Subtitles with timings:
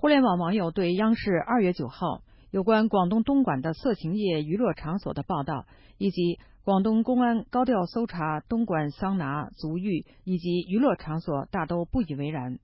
[0.00, 5.66] 互联网网友对央视二月九号有关广东东莞的色情业娱乐场所的报道，
[5.98, 12.58] 以及广东公安高调搜查东莞桑拿、足浴以及娱乐场所，大都不以为然。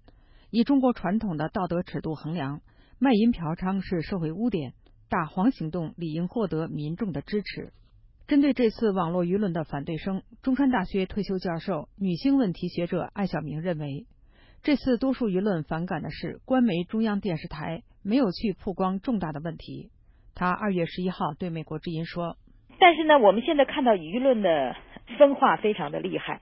[0.48, 2.62] 以中国传统的道德尺度衡量，
[2.98, 4.72] 卖淫嫖娼是社会污点，
[5.10, 7.74] 打黄行动理应获得民众的支持。
[8.26, 14.06] 针对这次网络舆论的反对声，中山大学退休教授、女性问题学者艾晓明认为。
[14.62, 19.90] 这次多数舆论反感的是官媒中央电视台没有去曝光重大的问题。
[20.34, 22.36] 他二月十一号对美国之音说
[22.80, 24.74] ：“但是呢，我们现在看到舆论的
[25.18, 26.40] 分化非常的厉害。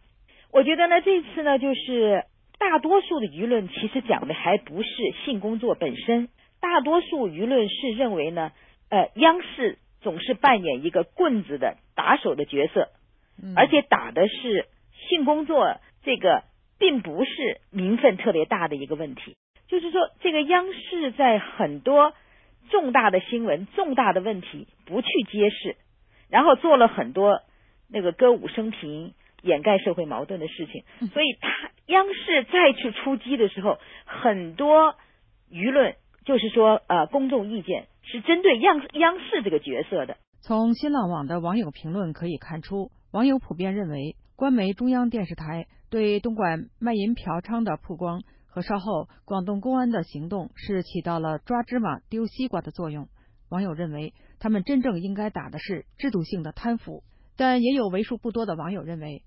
[0.51, 2.25] 我觉得呢，这次呢，就是
[2.59, 4.89] 大多数的舆论其实讲的还不是
[5.27, 6.29] 性工作本身，
[6.61, 8.53] 大多数舆论是认为呢，
[8.89, 12.89] 呃，央视总是扮演一个棍子的打手的角色，
[13.55, 14.67] 而且打的是
[15.11, 16.45] 性工作这个。”
[16.85, 19.39] 并不是名分特别大的一个问题，
[19.69, 22.13] 就是说，这个央视在很多
[22.69, 25.77] 重大的新闻、重大的问题不去揭示，
[26.29, 27.41] 然后做了很多
[27.91, 34.95] 那个歌舞升平、掩盖社会矛盾的事情，所以他央视再去出击的时候，很多
[35.51, 35.95] 舆论
[36.27, 40.19] 就是说，呃，公众意见是针对央央视这个角色的。
[40.43, 45.67] 从新浪网的网友评论可以看出，网友普遍认为，官媒中央电视台。
[45.91, 53.07] 对东莞卖淫嫖娼的曝光和稍后广东公安的行动是起到了抓芝麻丢西瓜的作用。
[53.49, 57.05] 网友认为，他们真正应该打的是制度性的贪腐。
[57.37, 59.23] 但也有为数不多的网友认为，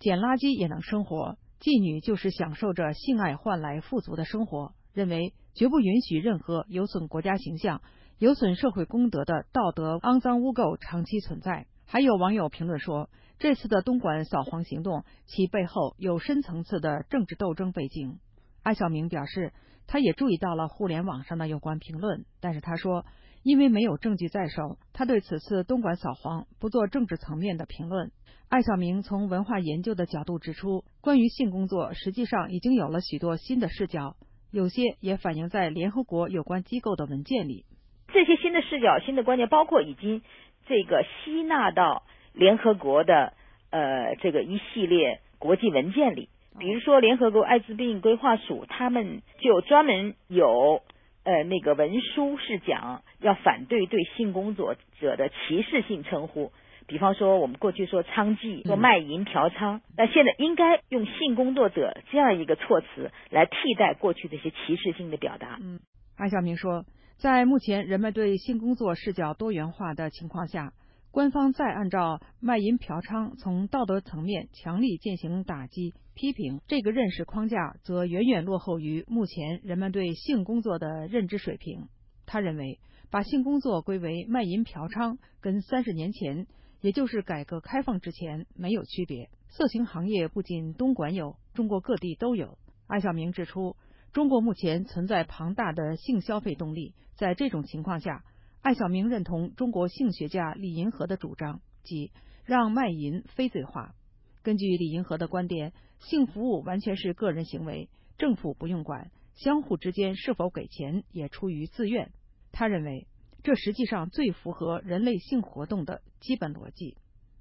[0.00, 7.80] 捡垃圾也能生活，妓女就是享受着性爱换来富足的生活，认为绝不允许任何有损国家形象、
[8.18, 11.66] 有损社会公德的道德肮脏污垢长期存在。
[11.84, 13.08] 还有网友评论说。
[13.38, 18.18] 这次的东莞扫黄行动，其背后有深层次的政治斗争背景。
[18.64, 19.52] 艾小明表示，
[19.86, 23.06] 他也注意到了互联网上的有关评论，但是他说，
[23.44, 28.10] 因为没有证据在手，他对此次东莞扫黄不做政治层面的评论。
[28.48, 34.16] 艾小明从文化研究的角度指出，关于性工作，实际上已经有了许多新的视角，
[34.50, 37.66] 有些也反映在联合国有关机构的文件里。
[38.08, 40.22] 这些新的视角、新的观念，包括已经
[40.66, 42.02] 这个吸纳到。
[42.38, 43.32] 联合国的
[43.70, 50.82] 呃这个一系列国际文件里，比如说联合国艾滋病规划署，他们就专门有
[51.24, 56.52] 呃那个文书是讲要反对对性工作者的歧视性称呼，
[56.86, 65.58] 比方说我们过去说娼妓、说卖淫嫖娼，那现在应该用性工作者这样一个措辞来替代过去的一些歧视性的表达。
[65.60, 65.80] 嗯，
[66.16, 66.84] 安晓明说，
[67.16, 70.72] 在目前人们对性工作视角多元化的情况下。
[71.10, 81.88] 官方再按照卖淫嫖娼从道德层面强力进行打击批评，这个认识框架则远远落后于目前人们对性工作的认知水平。
[82.26, 82.78] 他认为，
[83.10, 86.46] 把性工作归为卖淫嫖娼，跟三十年前，
[86.82, 89.30] 也就是改革开放之前没有区别。
[89.48, 92.58] 色情行业不仅东莞有，中国各地都有。
[92.86, 93.76] 艾晓明指出，
[94.12, 98.22] 中国目前存在庞大的性消费动力，在这种情况下。
[98.60, 102.12] 艾晓明认同中国性学家李银河的主张，即
[102.44, 103.94] 让卖淫非罪化。
[104.42, 107.88] 根据李银河的观点，性服务完全是个人行为，
[108.18, 112.12] 政府不用管，相互之间是否给钱也出于自愿。
[112.52, 113.06] 他认为，
[113.42, 116.96] 这实际上最符合人类性活动的基本逻辑。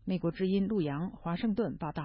[0.05, 2.03] 美国之音陆洋华盛顿报道。